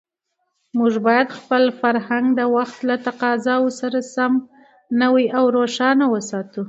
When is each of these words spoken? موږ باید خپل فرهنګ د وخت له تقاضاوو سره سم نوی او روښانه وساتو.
موږ 0.77 0.93
باید 1.07 1.35
خپل 1.37 1.63
فرهنګ 1.81 2.25
د 2.39 2.41
وخت 2.55 2.79
له 2.89 2.95
تقاضاوو 3.07 3.75
سره 3.79 3.99
سم 4.13 4.31
نوی 5.01 5.25
او 5.37 5.43
روښانه 5.57 6.05
وساتو. 6.13 6.59